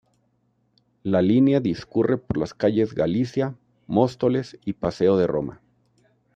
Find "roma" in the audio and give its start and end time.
5.27-5.61